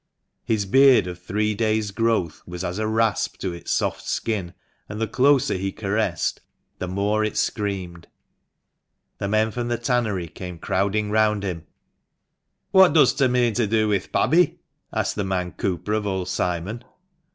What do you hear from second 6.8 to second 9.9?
more it screamed. The men from the